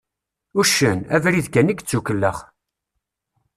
Uccen, 0.59 0.99
abrid 1.15 1.47
kan 1.49 1.71
i 1.71 1.73
yettukellex. 1.75 2.37